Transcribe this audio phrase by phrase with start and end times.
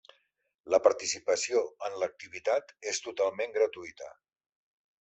[0.75, 4.09] La participació en l'activitat és totalment gratuïta.